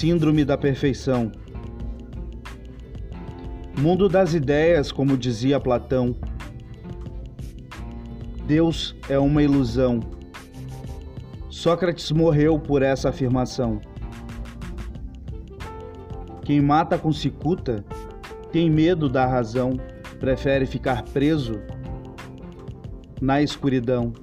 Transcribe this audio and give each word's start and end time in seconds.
Síndrome 0.00 0.46
da 0.46 0.56
perfeição. 0.56 1.30
Mundo 3.78 4.08
das 4.08 4.32
ideias, 4.32 4.90
como 4.90 5.14
dizia 5.14 5.60
Platão. 5.60 6.16
Deus 8.46 8.96
é 9.10 9.18
uma 9.18 9.42
ilusão. 9.42 10.00
Sócrates 11.50 12.10
morreu 12.12 12.58
por 12.58 12.80
essa 12.80 13.10
afirmação. 13.10 13.78
Quem 16.46 16.62
mata 16.62 16.96
com 16.96 17.12
cicuta 17.12 17.84
tem 18.50 18.70
medo 18.70 19.06
da 19.06 19.26
razão, 19.26 19.78
prefere 20.18 20.64
ficar 20.64 21.02
preso 21.02 21.60
na 23.20 23.42
escuridão. 23.42 24.14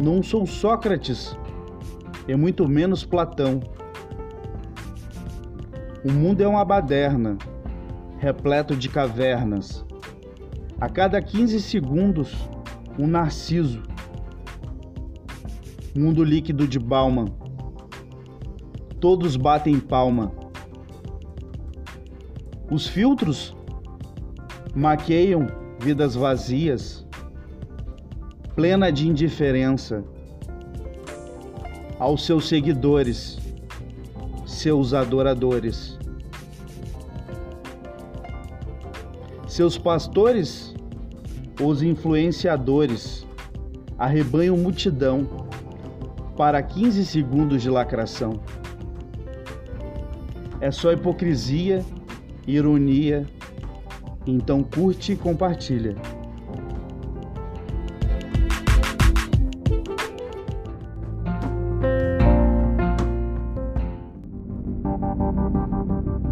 Não 0.00 0.24
sou 0.24 0.44
Sócrates 0.44 1.38
e 2.28 2.36
muito 2.36 2.68
menos 2.68 3.04
Platão. 3.04 3.60
O 6.04 6.12
mundo 6.12 6.42
é 6.42 6.46
uma 6.46 6.64
baderna, 6.64 7.38
repleto 8.18 8.76
de 8.76 8.88
cavernas. 8.88 9.84
A 10.78 10.88
cada 10.88 11.20
15 11.20 11.60
segundos, 11.60 12.36
um 12.98 13.06
narciso. 13.06 13.82
Mundo 15.96 16.22
líquido 16.22 16.68
de 16.68 16.78
Bauman. 16.78 17.26
Todos 19.00 19.36
batem 19.36 19.80
palma. 19.80 20.30
Os 22.70 22.86
filtros 22.86 23.56
maqueiam 24.74 25.46
vidas 25.80 26.14
vazias, 26.14 27.06
plena 28.54 28.92
de 28.92 29.08
indiferença 29.08 30.04
aos 31.98 32.24
seus 32.24 32.48
seguidores, 32.48 33.38
seus 34.46 34.94
adoradores. 34.94 35.98
Seus 39.46 39.76
pastores, 39.76 40.74
os 41.60 41.82
influenciadores, 41.82 43.26
arrebanham 43.98 44.56
multidão 44.56 45.26
para 46.36 46.62
15 46.62 47.04
segundos 47.04 47.62
de 47.62 47.70
lacração. 47.70 48.40
É 50.60 50.70
só 50.70 50.92
hipocrisia 50.92 51.84
ironia. 52.48 53.26
Então 54.26 54.62
curte 54.62 55.12
e 55.12 55.16
compartilha. 55.16 55.94
Música 64.88 66.27